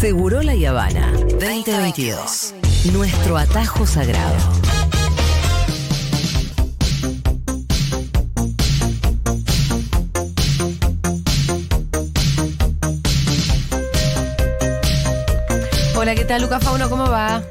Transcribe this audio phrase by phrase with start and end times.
[0.00, 2.54] Seguro La Habana 2022.
[2.90, 4.34] Nuestro atajo sagrado.
[15.94, 16.88] Hola, ¿qué tal, Lucas Fauno?
[16.88, 17.42] ¿Cómo va?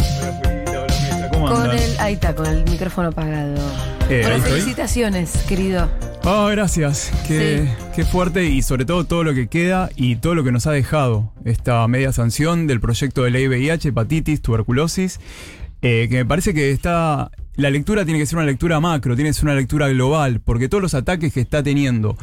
[1.32, 3.58] ¿Cómo Con el, ahí está, con el micrófono apagado.
[4.10, 4.52] Eh, bueno, ahí estoy.
[4.54, 5.88] felicitaciones, querido.
[6.24, 7.12] Ah, gracias.
[7.28, 7.86] Qué, Sí.
[7.96, 10.72] qué fuerte y sobre todo todo lo que queda y todo lo que nos ha
[10.72, 15.20] dejado esta media sanción del proyecto de ley VIH, hepatitis, tuberculosis,
[15.82, 17.32] eh, que me parece que está...
[17.56, 20.70] La lectura tiene que ser una lectura macro, tiene que ser una lectura global, porque
[20.70, 22.16] todos los ataques que está teniendo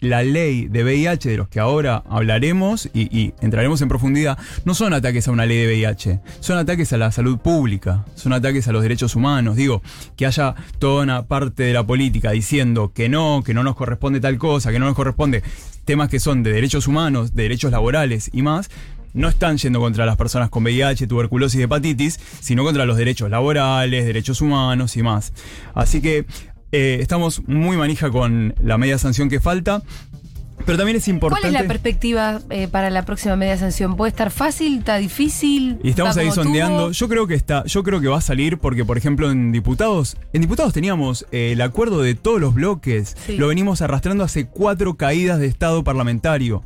[0.00, 4.92] la ley de VIH, de los que ahora hablaremos y, entraremos en profundidad, no son
[4.92, 8.72] ataques a una ley de VIH, son ataques a la salud pública, son ataques a
[8.72, 9.56] los derechos humanos.
[9.56, 9.82] Digo,
[10.16, 14.20] que haya toda una parte de la política diciendo que no, que no nos corresponde
[14.20, 15.42] tal cosa, que no nos corresponde
[15.84, 18.70] temas que son de derechos humanos, de derechos laborales y más,
[19.12, 23.30] no están yendo contra las personas con VIH, tuberculosis y hepatitis, sino contra los derechos
[23.30, 25.32] laborales, derechos humanos y más.
[25.74, 26.26] Así que
[26.72, 29.82] eh, estamos muy manija con la media sanción que falta.
[30.66, 31.42] Pero también es importante.
[31.42, 33.96] ¿Cuál es la perspectiva eh, para la próxima media sanción?
[33.96, 34.78] ¿Puede estar fácil?
[34.78, 35.78] ¿Está difícil?
[35.82, 36.92] Y estamos ¿Va ahí sondeando.
[36.92, 40.16] Yo creo que está, yo creo que va a salir porque, por ejemplo, en diputados,
[40.32, 43.16] en diputados teníamos eh, el acuerdo de todos los bloques.
[43.26, 43.36] Sí.
[43.36, 46.62] Lo venimos arrastrando hace cuatro caídas de estado parlamentario.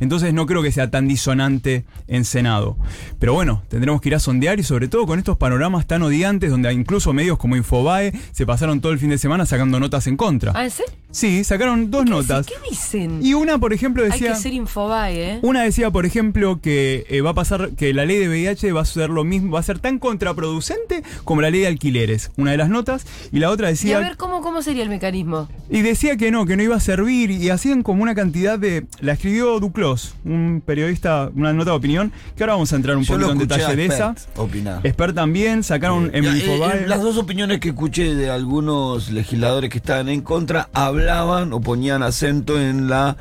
[0.00, 2.76] Entonces no creo que sea tan disonante en Senado.
[3.18, 6.50] Pero bueno, tendremos que ir a sondear y sobre todo con estos panoramas tan odiantes
[6.50, 10.16] donde incluso medios como Infobae se pasaron todo el fin de semana sacando notas en
[10.16, 10.52] contra.
[10.54, 10.92] ¿Ah, ¿en serio?
[11.10, 12.46] Sí, sacaron dos notas.
[12.46, 13.20] ¿Qué dicen?
[13.22, 14.32] Y una, por ejemplo, Hay decía.
[14.32, 15.38] que ser Infobae, ¿eh?
[15.42, 18.82] Una decía, por ejemplo, que eh, va a pasar que la ley de VIH va
[18.82, 22.30] a ser lo mismo, va a ser tan contraproducente como la ley de alquileres.
[22.36, 23.06] Una de las notas.
[23.32, 23.98] Y la otra Y a decía.
[24.00, 25.48] ver, ¿cómo, ¿cómo sería el mecanismo?
[25.70, 27.30] Y decía que no, que no iba a servir.
[27.30, 28.86] Y hacían como una cantidad de.
[29.00, 32.12] La escribió Duclos, un periodista, una nota de opinión.
[32.36, 34.14] Que ahora vamos a entrar un Yo poquito lo en detalle a de esa.
[34.36, 34.80] Opinar.
[34.86, 36.84] Expert también, sacaron en eh, Infobae.
[36.84, 41.60] eh, las dos opiniones que escuché de algunos legisladores que estaban en contra hablaban o
[41.60, 43.16] ponían acento en la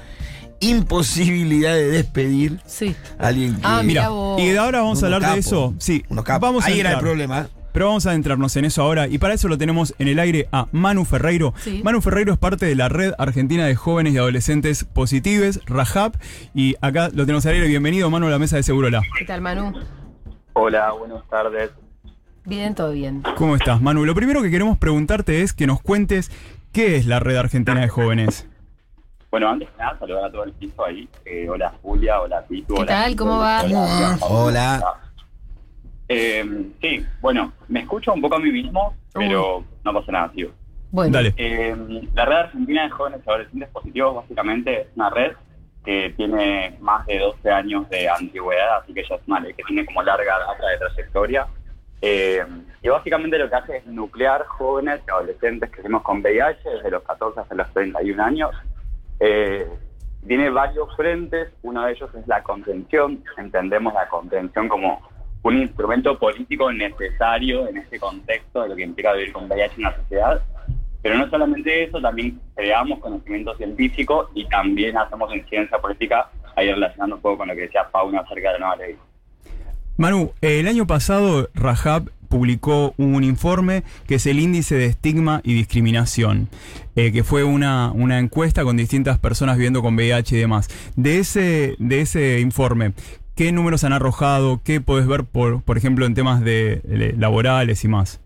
[0.59, 2.95] imposibilidad de despedir Sí.
[3.19, 5.73] a alguien que Ah, Mira, y de ahora vamos a hablar de eso.
[5.79, 6.41] Sí, unos capos.
[6.50, 7.09] vamos a Ahí era el entrar.
[7.09, 7.47] problema.
[7.73, 10.47] Pero vamos a adentrarnos en eso ahora y para eso lo tenemos en el aire
[10.51, 11.53] a Manu Ferreiro.
[11.63, 11.81] Sí.
[11.84, 16.13] Manu Ferreiro es parte de la Red Argentina de Jóvenes y Adolescentes Positives, Rajab,
[16.56, 17.68] y acá lo tenemos al aire.
[17.68, 19.03] Bienvenido Manu a la mesa de Segurola.
[19.19, 19.74] ¿Qué tal, Manu?
[20.53, 21.69] Hola, buenas tardes.
[22.45, 23.22] Bien, todo bien.
[23.35, 24.06] ¿Cómo estás, Manu?
[24.06, 26.31] Lo primero que queremos preguntarte es que nos cuentes
[26.72, 28.47] qué es la Red Argentina de Jóvenes.
[29.29, 31.07] Bueno, antes que nada, saludar a todo el piso ahí.
[31.25, 32.73] Eh, hola Julia, hola Pitu.
[32.75, 33.11] ¿Qué hola tal?
[33.11, 33.61] Pitu, ¿Cómo va?
[33.63, 34.17] Hola.
[34.21, 34.99] Hola.
[36.09, 40.51] Eh, sí, bueno, me escucho un poco a mí mismo, pero no pasa nada, tío.
[40.91, 41.33] Bueno, Dale.
[41.35, 41.75] Eh,
[42.13, 45.33] la Red Argentina de Jóvenes y Adolescentes Positivos básicamente es una red
[45.83, 49.63] que tiene más de 12 años de antigüedad, así que ya es una ley que
[49.63, 51.47] tiene como larga data de trayectoria.
[52.01, 52.45] Eh,
[52.81, 56.91] y básicamente lo que hace es nuclear jóvenes y adolescentes que vivimos con VIH desde
[56.91, 58.51] los 14 hasta los 31 años.
[59.19, 59.67] Eh,
[60.28, 65.01] tiene varios frentes, uno de ellos es la contención, entendemos la contención como
[65.44, 69.83] un instrumento político necesario en este contexto de lo que implica vivir con VIH en
[69.83, 70.41] la sociedad.
[71.01, 76.69] Pero no solamente eso, también creamos conocimiento científico y también hacemos en ciencia política, ahí
[76.72, 78.97] relacionando un poco con lo que decía Fauna acerca de la nueva ley.
[79.95, 85.53] Manu, el año pasado Rajab publicó un informe que es el índice de estigma y
[85.53, 86.49] discriminación,
[86.95, 90.93] eh, que fue una, una encuesta con distintas personas viviendo con VIH y demás.
[90.95, 92.93] De ese, de ese informe,
[93.35, 94.61] ¿qué números han arrojado?
[94.63, 98.21] ¿Qué podés ver, por, por ejemplo, en temas de, laborales y más?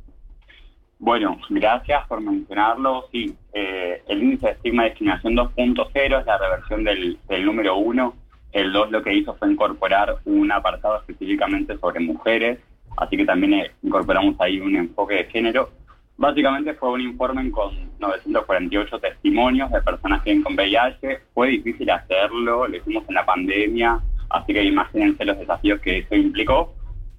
[0.99, 3.05] Bueno, gracias por mencionarlo.
[3.11, 7.77] Sí, eh, el índice de estigma y discriminación 2.0 es la reversión del, del número
[7.77, 8.13] 1.
[8.53, 12.59] El 2 lo que hizo fue incorporar un apartado específicamente sobre mujeres,
[12.97, 15.69] así que también eh, incorporamos ahí un enfoque de género.
[16.17, 21.19] Básicamente fue un informe con 948 testimonios de personas que viven con VIH.
[21.33, 23.99] Fue difícil hacerlo, lo hicimos en la pandemia,
[24.29, 26.75] así que imagínense los desafíos que eso implicó.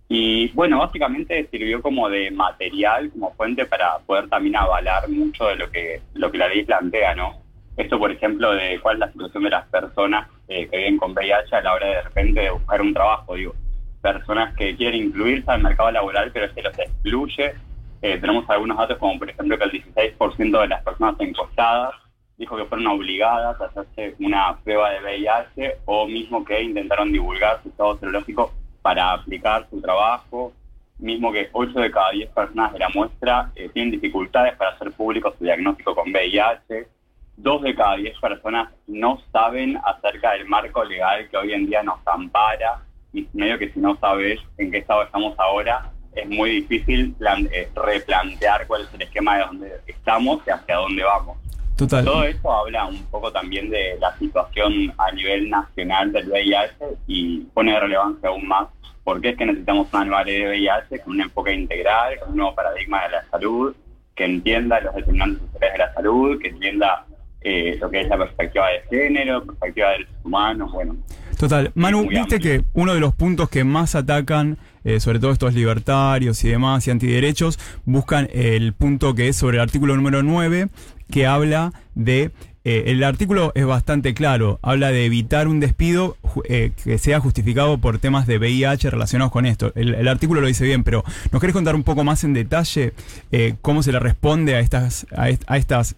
[0.09, 5.57] Y bueno, básicamente sirvió como de material, como fuente para poder también avalar mucho de
[5.57, 7.41] lo que, lo que la ley plantea, ¿no?
[7.77, 11.13] Esto, por ejemplo, de cuál es la situación de las personas eh, que viven con
[11.13, 13.55] VIH a la hora de repente de buscar un trabajo, digo,
[14.03, 17.55] personas que quieren incluirse al mercado laboral, pero este los excluye.
[18.03, 21.95] Eh, tenemos algunos datos como, por ejemplo, que el 16% de las personas encuestadas
[22.37, 27.63] dijo que fueron obligadas a hacerse una prueba de VIH o mismo que intentaron divulgar
[27.63, 28.53] su estado serológico
[28.83, 30.53] para aplicar su trabajo,
[30.99, 34.91] mismo que 8 de cada 10 personas de la muestra eh, tienen dificultades para hacer
[34.93, 36.89] público su diagnóstico con VIH,
[37.37, 41.83] 2 de cada 10 personas no saben acerca del marco legal que hoy en día
[41.85, 42.83] nos ampara
[43.13, 47.49] y medio que si no sabes en qué estado estamos ahora, es muy difícil plan-
[47.53, 51.39] eh, replantear cuál es el esquema de dónde estamos y hacia dónde vamos.
[51.77, 52.05] Total.
[52.05, 56.75] Todo esto habla un poco también de la situación a nivel nacional del VIH
[57.07, 58.69] y pone de relevancia aún más
[59.05, 62.37] porque es que necesitamos una nueva ley de VIH con un enfoque integral, con un
[62.37, 63.75] nuevo paradigma de la salud,
[64.15, 67.05] que entienda los determinantes sociales de la salud, que entienda
[67.45, 70.97] eh, lo que es la perspectiva de género, perspectiva de derechos humanos, bueno.
[71.39, 71.73] Total.
[71.75, 76.43] Manu, viste que uno de los puntos que más atacan, eh, sobre todo estos libertarios
[76.45, 80.69] y demás y antiderechos, buscan el punto que es sobre el artículo número 9,
[81.11, 82.31] que habla de...
[82.65, 86.17] eh, el artículo es bastante claro, habla de evitar un despido
[86.49, 89.73] eh, que sea justificado por temas de VIH relacionados con esto.
[89.75, 91.03] El, el artículo lo dice bien, pero
[91.33, 92.93] ¿nos querés contar un poco más en detalle
[93.33, 95.97] eh, cómo se le responde a estas, a, est- a estas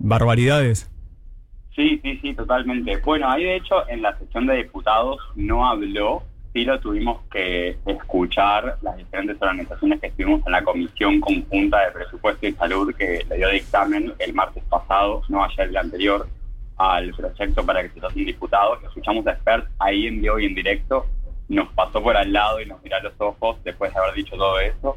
[0.00, 0.90] barbaridades?
[1.76, 2.96] Sí, sí, sí, totalmente.
[2.98, 7.76] Bueno, ahí de hecho en la sesión de diputados no habló, sí lo tuvimos que
[7.86, 13.24] escuchar las diferentes organizaciones que estuvimos en la Comisión Conjunta de Presupuesto y Salud que
[13.28, 16.26] le dio dictamen el martes pasado, no ayer el anterior,
[16.76, 18.82] al proyecto para que se los diputados.
[18.82, 21.06] Lo escuchamos a Expert ahí en vivo y en directo,
[21.48, 24.58] nos pasó por al lado y nos miró los ojos después de haber dicho todo
[24.58, 24.96] eso.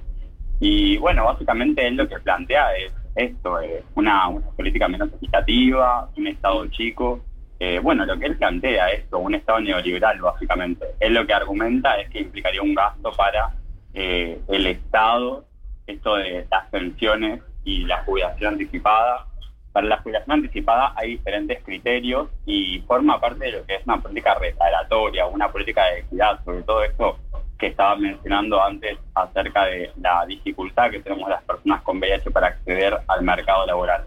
[0.60, 6.10] Y bueno, básicamente él lo que plantea es esto, eh, una, una política menos equitativa,
[6.18, 7.22] un Estado chico.
[7.60, 10.86] Eh, bueno, lo que él plantea es esto, un Estado neoliberal básicamente.
[11.00, 13.54] Él lo que argumenta es que implicaría un gasto para
[13.94, 15.46] eh, el Estado,
[15.88, 19.28] esto de las pensiones y la jubilación anticipada.
[19.72, 24.02] Para la jubilación anticipada hay diferentes criterios y forma parte de lo que es una
[24.02, 27.18] política reparatoria, una política de equidad, sobre todo esto
[27.58, 32.48] que estaba mencionando antes acerca de la dificultad que tenemos las personas con VIH para
[32.48, 34.06] acceder al mercado laboral.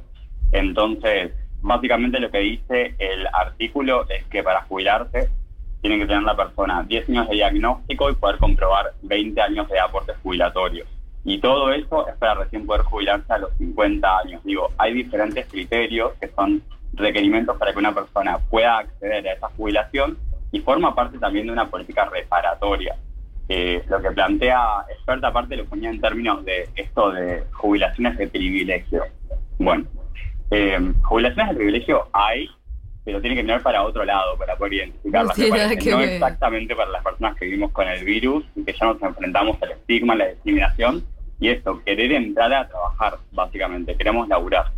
[0.53, 5.31] Entonces, básicamente lo que dice el artículo es que para jubilarse
[5.81, 9.79] tiene que tener la persona 10 años de diagnóstico y poder comprobar 20 años de
[9.79, 10.89] aportes jubilatorios.
[11.25, 14.45] Y todo eso es para recién poder jubilarse a los 50 años.
[14.45, 19.49] Digo, hay diferentes criterios que son requerimientos para que una persona pueda acceder a esa
[19.57, 20.19] jubilación
[20.53, 22.97] y forma parte también de una política reparatoria.
[23.49, 24.61] Eh, lo que plantea
[24.91, 29.05] experta aparte lo ponía en términos de esto de jubilaciones de privilegio.
[29.59, 29.85] Bueno,
[30.51, 32.49] eh, jubilaciones de privilegio hay,
[33.05, 35.39] pero tiene que mirar para otro lado para poder identificarlas.
[35.39, 35.85] No me tiene nada parece.
[35.85, 36.09] que no ver.
[36.09, 39.73] exactamente para las personas que vivimos con el virus y que ya nos enfrentamos al
[39.73, 41.05] estigma, la discriminación
[41.39, 44.73] y esto, querer entrar a trabajar, básicamente, queremos laburar.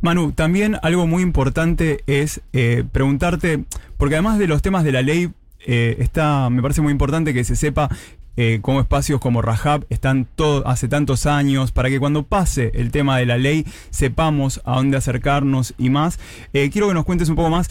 [0.00, 3.64] Manu, también algo muy importante es eh, preguntarte,
[3.96, 5.30] porque además de los temas de la ley,
[5.64, 7.88] eh, está, me parece muy importante que se sepa
[8.36, 12.90] eh, cómo espacios como Rajab están todo, hace tantos años, para que cuando pase el
[12.90, 16.18] tema de la ley sepamos a dónde acercarnos y más.
[16.52, 17.68] Eh, quiero que nos cuentes un poco más.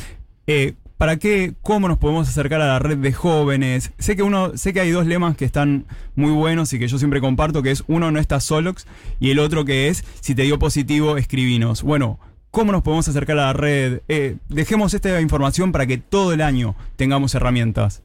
[0.98, 1.54] ¿Para qué?
[1.62, 3.92] ¿Cómo nos podemos acercar a la red de jóvenes?
[3.98, 5.86] Sé que uno, sé que hay dos lemas que están
[6.16, 8.86] muy buenos y que yo siempre comparto, que es uno no está solox
[9.20, 11.84] y el otro que es si te dio positivo, escribinos.
[11.84, 12.20] Bueno,
[12.54, 14.02] ¿cómo nos podemos acercar a la red?
[14.08, 18.04] Eh, dejemos esta información para que todo el año tengamos herramientas.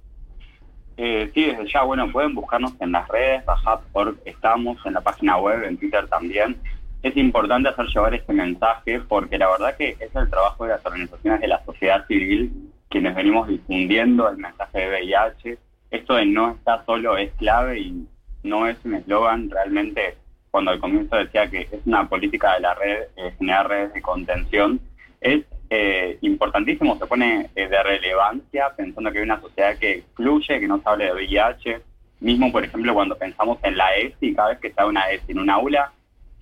[0.96, 5.36] Eh, sí, desde ya, bueno, pueden buscarnos en las redes, Rajab.org estamos, en la página
[5.36, 6.56] web, en Twitter también.
[7.02, 10.86] Es importante hacer llevar este mensaje porque la verdad que es el trabajo de las
[10.86, 12.50] organizaciones de la sociedad civil
[12.88, 15.58] quienes venimos difundiendo el mensaje de VIH.
[15.90, 18.06] Esto de no está solo es clave y
[18.44, 20.16] no es un eslogan, realmente
[20.50, 24.02] cuando al comienzo decía que es una política de la red, eh, generar redes de
[24.02, 24.80] contención,
[25.20, 30.60] es eh, importantísimo, se pone eh, de relevancia pensando que hay una sociedad que excluye,
[30.60, 31.80] que no se hable de VIH.
[32.20, 35.38] Mismo, por ejemplo, cuando pensamos en la ESI, cada vez que está una ESI en
[35.40, 35.92] un aula,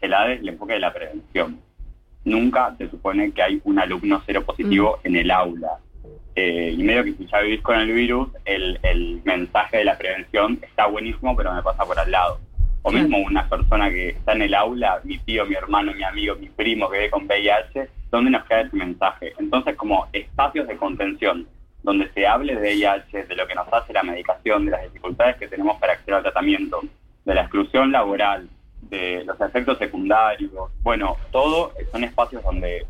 [0.00, 1.60] se la da el enfoque de la prevención.
[2.24, 5.78] Nunca se supone que hay un alumno cero positivo en el aula.
[6.34, 9.96] Eh, y medio que si ya vivís con el virus, el, el mensaje de la
[9.96, 12.38] prevención está buenísimo, pero me pasa por al lado.
[12.88, 16.36] O mismo una persona que está en el aula, mi tío, mi hermano, mi amigo,
[16.36, 19.32] mi primo que ve con VIH, ¿dónde nos queda ese mensaje?
[19.40, 21.48] Entonces, como espacios de contención,
[21.82, 25.36] donde se hable de VIH, de lo que nos hace la medicación, de las dificultades
[25.36, 26.80] que tenemos para acceder al tratamiento,
[27.24, 28.48] de la exclusión laboral,
[28.82, 30.52] de los efectos secundarios,
[30.82, 32.86] bueno, todo son espacios donde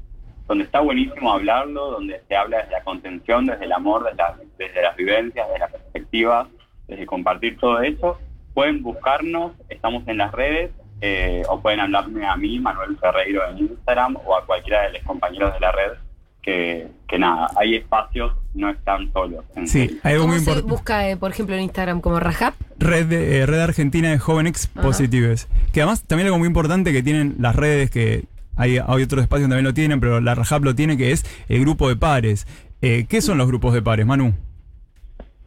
[0.46, 4.36] donde está buenísimo hablarlo, donde se habla desde la contención, desde el amor, desde, la-
[4.58, 6.46] desde las vivencias, desde las perspectivas,
[6.86, 8.20] desde compartir todo eso.
[8.56, 10.70] Pueden buscarnos, estamos en las redes,
[11.02, 15.02] eh, o pueden hablarme a mí, Manuel Ferreiro, en Instagram, o a cualquiera de los
[15.02, 15.92] compañeros de la red,
[16.40, 19.44] que, que nada, hay espacios, no están solos.
[19.56, 20.70] en Sí, hay algo ¿Cómo muy importante.
[20.70, 22.54] busca, eh, por ejemplo, en Instagram como Rajab?
[22.78, 24.68] Red, de- eh, Red Argentina de Jóvenes.
[24.68, 25.48] Positives.
[25.74, 28.24] Que además también algo muy importante que tienen las redes, que
[28.56, 31.26] hay, hay otros espacios que también lo tienen, pero la Rajab lo tiene, que es
[31.50, 32.46] el grupo de pares.
[32.80, 34.32] Eh, ¿Qué son los grupos de pares, Manu?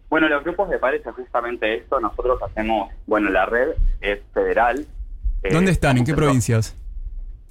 [0.09, 1.99] Bueno, los grupos de pares es justamente esto.
[1.99, 3.69] Nosotros hacemos, bueno, la red
[4.01, 4.85] es federal.
[5.43, 5.97] Eh, ¿Dónde están?
[5.97, 6.75] ¿En qué provincias?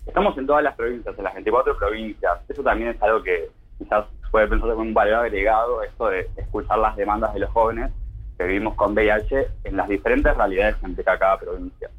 [0.06, 2.40] Estamos en todas las provincias, en las 24 provincias.
[2.48, 3.48] Eso también es algo que
[3.78, 7.92] quizás puede pensar como un valor agregado, esto de escuchar las demandas de los jóvenes
[8.36, 11.90] que vivimos con VIH en las diferentes realidades que implica cada provincia.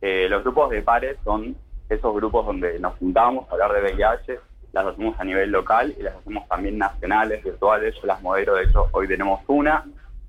[0.00, 1.56] Eh, los grupos de pares son
[1.88, 4.38] esos grupos donde nos juntamos a hablar de VIH,
[4.72, 8.64] las hacemos a nivel local y las hacemos también nacionales, virtuales, yo las modelo, de
[8.64, 9.84] hecho hoy tenemos una.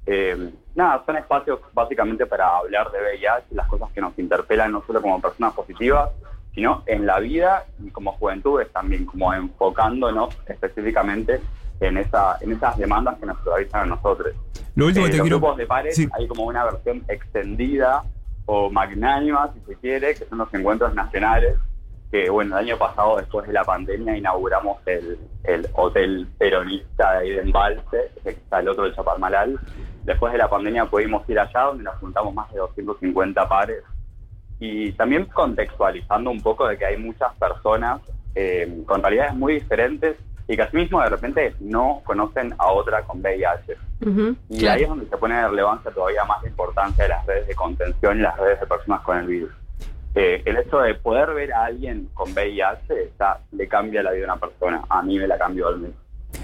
[0.06, 4.84] Eh, nada, son espacios básicamente para hablar de VIH, las cosas que nos interpelan no
[4.86, 6.10] solo como personas positivas,
[6.54, 11.40] sino en la vida y como juventudes también, como enfocándonos específicamente
[11.80, 14.34] en, esa, en esas demandas que nos atraviesan a nosotros.
[14.76, 15.38] Lo último Eh, que te los quiero...
[15.40, 16.10] grupos de pares Sí.
[16.14, 18.04] hay como una versión extendida
[18.46, 21.58] o magnánima, si se quiere, que son los encuentros nacionales,
[22.12, 27.18] que bueno, el año pasado, después de la pandemia, inauguramos el, el hotel peronista de
[27.20, 29.58] ahí de Embalse, que está el otro de Chaparmalal.
[30.04, 33.84] Después de la pandemia pudimos ir allá, donde nos juntamos más de 250 pares
[34.60, 38.02] y también contextualizando un poco de que hay muchas personas
[38.36, 40.18] eh, con realidades muy diferentes
[40.48, 43.78] y que asimismo de repente no conocen a otra con VIH.
[44.06, 44.76] Ujú, Y claro.
[44.76, 47.56] ahí es donde se pone de relevancia todavía más la importancia de las redes de
[47.56, 49.52] contención y las redes de personas con el virus.
[50.14, 54.26] Eh, el hecho de poder ver a alguien con VIH ya le cambia la vida
[54.30, 54.82] a una persona.
[54.90, 55.96] A mí me la cambió al menos.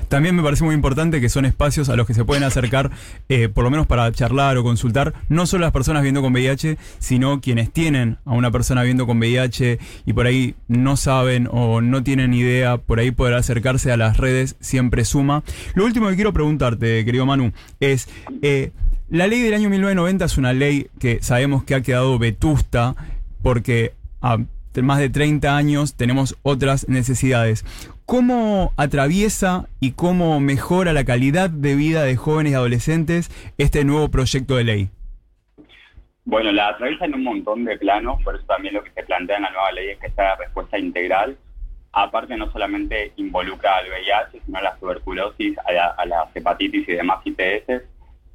[0.07, 2.91] También me parece muy importante que son espacios a los que se pueden acercar,
[3.29, 6.77] eh, por lo menos para charlar o consultar, no solo las personas viviendo con VIH,
[6.99, 11.81] sino quienes tienen a una persona viviendo con VIH y por ahí no saben o
[11.81, 15.43] no tienen idea, por ahí poder acercarse a las redes siempre suma.
[15.75, 18.07] Lo último que quiero preguntarte, querido Manu, es,
[18.41, 18.71] eh,
[19.09, 22.95] la ley del año 1990 es una ley que sabemos que ha quedado vetusta
[23.41, 24.37] porque a
[24.81, 27.65] más de 30 años tenemos otras necesidades.
[28.07, 34.09] ¿Cómo atraviesa y cómo mejora la calidad de vida de jóvenes y adolescentes este nuevo
[34.09, 34.89] proyecto de ley?
[36.23, 39.35] Bueno, la atraviesa en un montón de planos, por eso también lo que se plantea
[39.35, 41.37] en la nueva ley es que sea respuesta integral.
[41.91, 46.87] Aparte, no solamente involucra al VIH, sino a la tuberculosis, a, la, a las hepatitis
[46.87, 47.83] y demás ITS,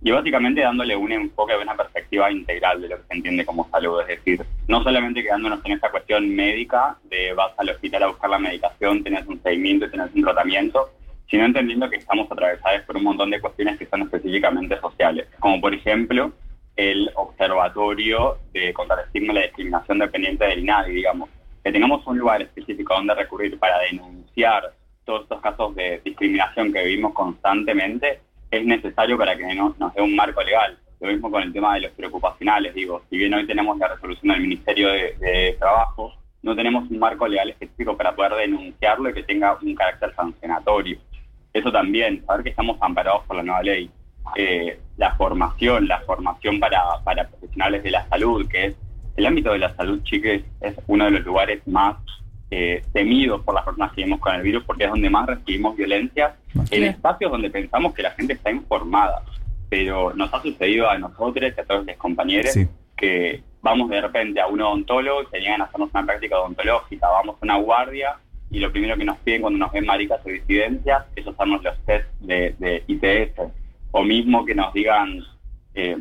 [0.04, 4.00] y básicamente dándole un enfoque, una perspectiva integral de lo que se entiende como salud.
[4.00, 8.30] Es decir, no solamente quedándonos en esta cuestión médica de vas al hospital a buscar
[8.30, 10.90] la medicación, tenés un seguimiento tenés un tratamiento,
[11.30, 15.61] sino entendiendo que estamos atravesados por un montón de cuestiones que son específicamente sociales, como
[15.61, 16.32] por ejemplo
[16.75, 21.28] el observatorio de contra el estigma y la discriminación dependiente del INADI, digamos,
[21.62, 24.73] que tengamos un lugar específico donde recurrir para denunciar
[25.04, 28.21] todos estos casos de discriminación que vivimos constantemente,
[28.52, 30.78] es necesario para que no- nos dé un marco legal.
[31.00, 34.32] Lo mismo con el tema de los preocupacionales, digo, si bien hoy tenemos la resolución
[34.32, 39.23] del Ministerio de, Trabajo, no tenemos un marco legal específico para poder denunciarlo y que
[39.23, 40.99] tenga un carácter sancionatorio.
[41.52, 43.90] Eso también, saber que estamos amparados por la nueva ley.
[44.37, 48.76] Eh, la formación, la formación para, para profesionales de la salud, que es
[49.16, 51.97] el ámbito de la salud, chiques, es uno de los lugares más
[52.54, 55.75] eh, temidos por las personas que vivimos con el virus, porque es donde más recibimos
[55.75, 56.37] violencia,
[56.71, 59.23] en espacios donde pensamos que la gente está informada.
[59.71, 62.68] Pero nos ha sucedido a nosotros y a todos los compañeros Sí.
[62.94, 67.09] que vamos de repente a un odontólogo y se niegan a hacernos una práctica odontológica,
[67.09, 68.16] vamos a una guardia
[68.50, 71.78] y lo primero que nos piden cuando nos ven maricas o disidencias es hacernos los
[71.87, 73.50] test de, de ITS.
[73.92, 75.21] O mismo que nos digan,
[75.75, 75.97] eh,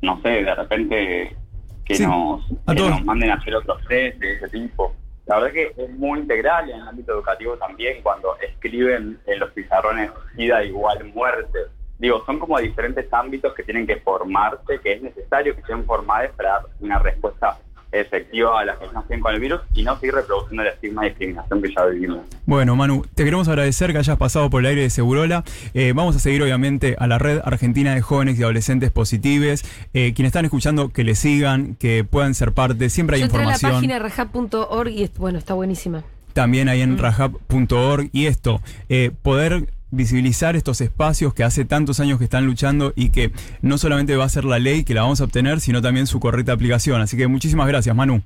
[0.00, 1.36] no sé, de repente
[1.84, 4.94] que, Sí, nos, que nos manden a hacer otros test de ese tipo.
[5.30, 9.52] La verdad que es muy integral en el ámbito educativo también cuando escriben en los
[9.52, 11.66] pizarrones SIDA igual muerte.
[12.00, 16.32] Digo, son como diferentes ámbitos que tienen que formarse, que es necesario que estén formados
[16.36, 17.56] para dar una respuesta
[17.92, 21.06] efectiva a las personas que viven con el virus y no seguir reproduciendo el estigma
[21.06, 22.18] y discriminación que ya vivimos.
[22.46, 25.44] Bueno, Manu, te queremos agradecer que hayas pasado por el aire de Segurola.
[25.74, 29.64] Eh, vamos a seguir, obviamente, a la red argentina de jóvenes y adolescentes positives.
[29.94, 32.90] Eh, quienes están escuchando, que le sigan, que puedan ser parte.
[32.90, 33.72] Siempre hay Yo a la información.
[33.72, 36.02] página rehab.org y bueno, está buenísima.
[36.32, 36.82] también ahí Mm.
[36.92, 42.46] en rajab.org y esto, eh, poder visibilizar estos espacios que hace tantos años que están
[42.46, 43.32] luchando y que
[43.62, 46.20] no solamente va a ser la ley que la vamos a obtener, sino también su
[46.20, 47.00] correcta aplicación.
[47.00, 48.22] Así que muchísimas gracias, Manu.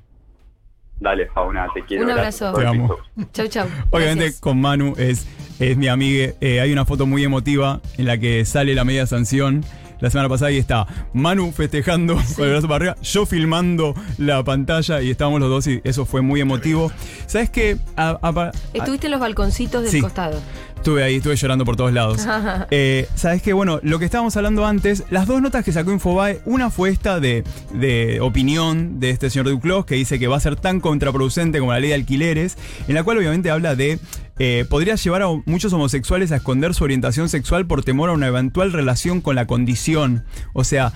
[0.99, 2.05] Dale, Fauna, te quiero.
[2.05, 2.53] Un abrazo.
[2.53, 2.95] Te amo.
[3.33, 3.67] Chau, chau.
[3.91, 4.39] Obviamente Gracias.
[4.41, 5.27] con Manu es,
[5.59, 6.33] es mi amiga.
[6.39, 9.65] Eh, hay una foto muy emotiva en la que sale la media sanción.
[10.01, 14.43] La semana pasada y está Manu festejando con el brazo para arriba, yo filmando la
[14.43, 16.91] pantalla y estábamos los dos y eso fue muy emotivo.
[17.27, 17.77] ¿Sabes qué?
[17.95, 20.01] A- a- Estuviste en los balconcitos del Sí.
[20.01, 20.41] costado.
[20.85, 22.27] Estuve ahí, estuve llorando por todos lados.
[22.69, 26.41] Eh, Sabes que, bueno, lo que estábamos hablando antes, las dos notas que sacó Infobae,
[26.45, 30.39] una fue esta de, de opinión de este señor Duclos, que dice que va a
[30.39, 33.97] ser tan contraproducente como la ley de alquileres, en la cual obviamente habla de
[34.37, 38.27] eh, podría llevar a muchos homosexuales a esconder su orientación sexual por temor a una
[38.27, 40.23] eventual relación con la condición.
[40.53, 40.93] O sea,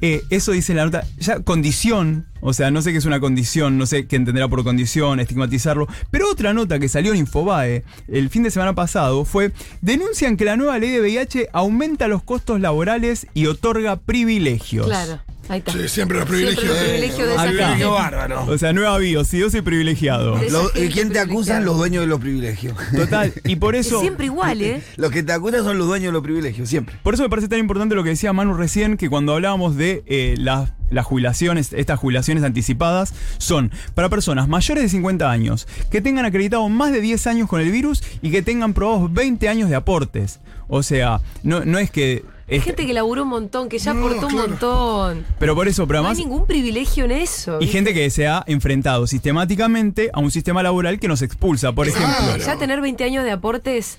[0.00, 1.04] eh, eso dice la nota.
[1.18, 2.26] Ya, condición.
[2.40, 5.88] O sea, no sé qué es una condición, no sé qué entenderá por condición, estigmatizarlo.
[6.10, 10.44] Pero otra nota que salió en Infobae el fin de semana pasado fue: denuncian que
[10.44, 14.86] la nueva ley de VIH aumenta los costos laborales y otorga privilegios.
[14.86, 15.72] Claro, ahí está.
[15.72, 16.64] Sí, siempre los Siempre privilegios.
[16.66, 17.68] los privilegios de esa Acá.
[17.70, 17.84] gente.
[17.86, 18.44] Bárbaro.
[18.46, 20.36] O sea, nueva bio, si yo soy privilegiado.
[20.38, 21.64] De esa Lo- gente ¿Y quién te acusan?
[21.64, 22.76] Los dueños de los privilegios.
[22.94, 24.00] Total, y por Es eso.
[24.00, 24.82] siempre igual, ¿eh?
[24.96, 26.96] Los que te acusan son los dueños de los privilegios, siempre.
[27.02, 30.02] Por eso me parece tan importante lo que decía Manu recién, que cuando hablábamos de
[30.06, 36.00] eh, las, las jubilaciones, estas jubilaciones anticipadas, son para personas mayores de 50 años, que
[36.00, 39.68] tengan acreditado más de 10 años con el virus y que tengan probados 20 años
[39.70, 40.40] de aportes.
[40.68, 42.24] O sea, no, no es que...
[42.48, 44.44] Hay es- gente que laburó un montón, que ya No, aportó claro.
[44.44, 45.26] un montón.
[45.38, 47.56] pero por eso, pero No hay ningún privilegio en eso.
[47.56, 47.72] Y ¿viste?
[47.72, 52.14] gente que se ha enfrentado sistemáticamente a un sistema laboral que nos expulsa, por ejemplo.
[52.16, 52.44] Claro.
[52.44, 53.98] Ya tener 20 años de aportes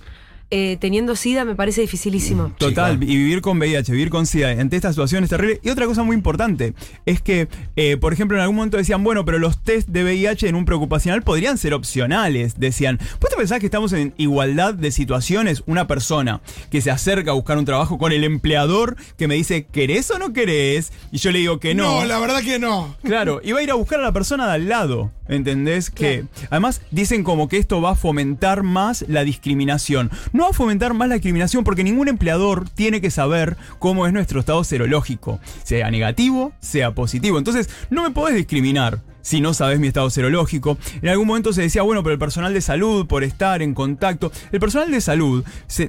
[0.50, 2.54] eh, teniendo SIDA me parece dificilísimo.
[2.58, 3.12] Total, Sí, claro.
[3.14, 5.60] y vivir con VIH, vivir con SIDA ante esta situación es terrible.
[5.64, 6.74] Y otra cosa muy importante
[7.06, 10.48] es que, eh, por ejemplo, en algún momento decían, bueno, pero los test de VIH
[10.48, 12.60] en un preocupacional podrían ser opcionales.
[12.60, 15.64] Decían, ¿vos te pensás que estamos en igualdad de situaciones?
[15.66, 19.66] Una persona que se acerca a buscar un trabajo con el empleador que me dice,
[19.66, 20.92] ¿querés o no querés?
[21.12, 22.00] Y yo le digo que no.
[22.02, 22.96] No, la verdad que no.
[23.04, 25.90] Claro, y va a ir a buscar a la persona de al lado, ¿entendés?
[25.90, 30.10] Que además dicen como que esto va a fomentar más la discriminación.
[30.38, 34.14] No va a fomentar más la discriminación porque ningún empleador tiene que saber cómo es
[34.14, 37.40] nuestro estado serológico, sea negativo, sea positivo.
[37.40, 39.02] Entonces, no me podés discriminar.
[39.24, 40.78] Si no sabes mi estado serológico.
[41.02, 44.32] En algún momento se decía, bueno, pero el personal de salud, por estar en contacto.
[44.52, 45.44] El personal de salud,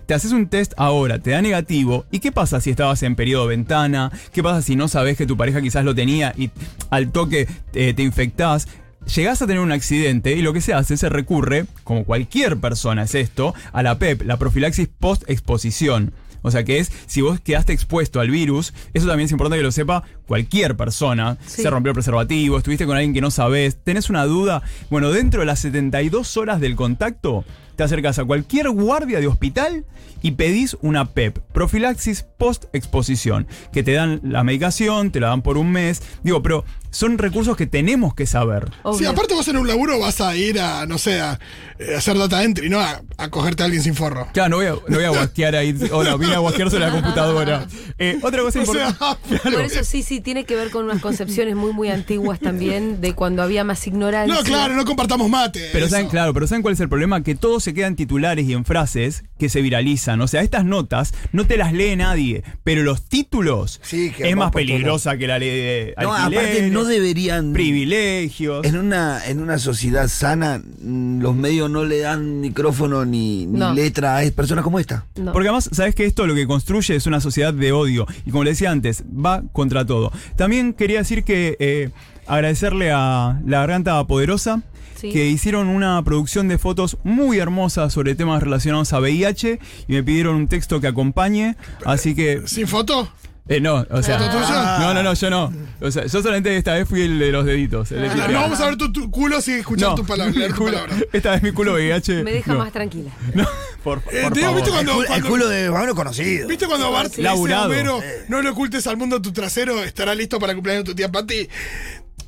[0.06, 2.06] te haces un test ahora, te da negativo.
[2.10, 4.10] ¿Y qué pasa si estabas en periodo ventana?
[4.32, 6.50] ¿Qué pasa si no sabes que tu pareja quizás lo tenía y
[6.88, 8.66] al toque eh, te infectás?
[9.14, 13.04] Llegás a tener un accidente y lo que se hace, se recurre, como cualquier persona
[13.04, 16.12] es esto, a la PEP, la profilaxis post-exposición.
[16.42, 19.64] O sea que es, si vos quedaste expuesto al virus, eso también es importante que
[19.64, 21.38] lo sepa cualquier persona.
[21.46, 21.62] Sí.
[21.62, 24.62] Se rompió el preservativo, estuviste con alguien que no sabes, tenés una duda.
[24.90, 27.44] Bueno, dentro de las 72 horas del contacto,
[27.78, 29.84] te acercas a cualquier guardia de hospital
[30.20, 35.56] y pedís una PEP, profilaxis post-exposición, que te dan la medicación, te la dan por
[35.56, 36.02] un mes.
[36.24, 38.70] Digo, pero son recursos que tenemos que saber.
[38.82, 38.98] Obvio.
[38.98, 41.38] Sí, aparte vos en un laburo vas a ir a, no sé, a,
[41.78, 44.26] eh, hacer data entry, no a, a cogerte a alguien sin forro.
[44.32, 45.76] Claro, no voy a, no voy a guasquear ahí.
[45.92, 47.66] Hola, vine a guasquear sobre la computadora.
[47.98, 48.98] Eh, otra cosa O importante.
[49.42, 53.00] sea, Por eso sí, sí, tiene que ver con unas concepciones muy, muy antiguas también
[53.00, 54.34] de cuando había más ignorancia.
[54.34, 55.68] no, claro, no compartamos mate.
[55.72, 55.94] Pero eso.
[55.94, 57.22] saben, claro, pero ¿saben cuál es el problema?
[57.22, 60.20] Que todo se queda en titulares y en frases que se viralizan.
[60.22, 64.36] O sea, estas notas no te las lee nadie, pero los títulos Sí, que es
[64.36, 67.52] más peligrosa que la ley de No, aparte no deberían.
[67.52, 68.64] privilegios.
[68.64, 73.58] En una, en una sociedad sana, mm, los medios no le dan micrófono ni, ni
[73.58, 73.72] No.
[73.74, 75.04] letra a personas como esta.
[75.16, 75.32] No.
[75.32, 78.06] Porque además, sabes que esto lo que construye es una sociedad de odio.
[78.24, 80.10] Y como le decía antes, va contra todo.
[80.36, 81.90] También quería decir que eh,
[82.26, 84.62] agradecerle a La Garganta Poderosa.
[85.00, 85.10] Sí.
[85.12, 90.02] Que hicieron una producción de fotos muy hermosa sobre temas relacionados a VIH y me
[90.02, 91.56] pidieron un texto que acompañe.
[91.84, 92.42] Así que.
[92.46, 93.10] ¿Sin foto?
[93.50, 94.18] Eh, no, o sea.
[94.18, 94.78] ¿Foto tuya?
[94.78, 95.50] No, no, no, yo no.
[95.80, 97.90] O sea, yo solamente esta vez fui el de los deditos.
[97.92, 100.34] el de Ah, no vamos a ver tu, tu culo sin escuchar No, tu palabra.
[100.34, 100.96] leer mi tu culo- palabra.
[101.14, 102.22] esta vez mi culo VIH.
[102.24, 102.58] Me deja no.
[102.58, 103.10] más tranquila.
[103.34, 103.46] No,
[103.82, 104.54] por, por Eh, te digo, favor.
[104.56, 106.46] ¿viste cuando, el, culo, el cuando- culo de Pablo conocido.
[106.46, 107.64] ¿Viste cuando Bart le dice a.
[107.64, 110.94] Homero, no le ocultes al mundo tu trasero, estará listo para el cumpleaños de tu
[110.94, 111.48] tía Patti?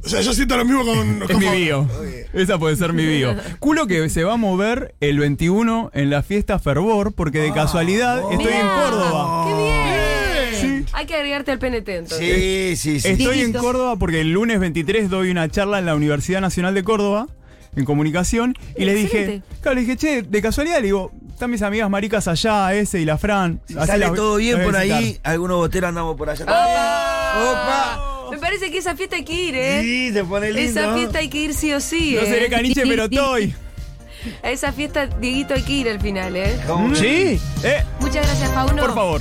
[0.03, 1.23] O sea, yo siento lo mismo con...
[1.29, 1.87] Es con mi bio.
[2.33, 3.35] Esa puede ser mi bio.
[3.59, 8.23] Culo que se va a mover el 21 en la fiesta Fervor, porque de casualidad
[8.33, 9.47] estoy en Córdoba.
[9.47, 10.85] ¡Qué bien!
[10.87, 10.87] Sí.
[10.93, 12.19] Hay que agregarte al PNT entonces.
[12.19, 13.09] Sí, sí, sí.
[13.09, 13.53] Estoy en.
[13.53, 17.29] Córdoba porque el lunes 23 doy una charla en la Universidad Nacional de Córdoba,
[17.77, 21.63] en comunicación, y le dije, claro, le dije, che, de casualidad, le digo, están mis
[21.63, 23.61] amigas maricas allá, ese y la Fran.
[23.67, 24.99] Si sale las- todo bien por a visitar".
[25.03, 26.45] ahí, algunos boteros andamos por allá.
[26.45, 28.20] ¡Opa!
[28.31, 29.81] Me parece que esa fiesta hay que ir, ¿eh?
[29.83, 30.81] Sí, se pone lindo.
[30.81, 32.27] Esa fiesta hay que ir sí o sí, No ¿eh?
[32.27, 33.55] seré caniche, pero estoy.
[34.43, 36.59] A esa fiesta, Dieguito, hay que ir al final, ¿eh?
[36.67, 36.95] ¿Cómo?
[36.95, 37.41] Sí.
[37.65, 38.83] Eh, Muchas gracias, Pauno.
[38.83, 39.19] por favor.